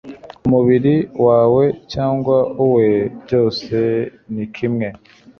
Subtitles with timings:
[0.45, 0.95] umubiri
[1.25, 1.63] wawe
[1.93, 2.89] cyangwa uwe
[3.23, 3.75] byose
[4.33, 4.87] nikimwe